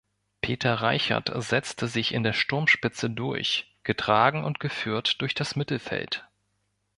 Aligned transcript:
Peter 0.41 0.73
Reichert 0.73 1.31
setzte 1.35 1.87
sich 1.87 2.11
in 2.11 2.23
der 2.23 2.33
Sturmspitze 2.33 3.07
durch, 3.07 3.77
getragen 3.83 4.43
und 4.43 4.59
geführt 4.59 5.21
durch 5.21 5.35
das 5.35 5.55
Mittelfeld. 5.55 6.27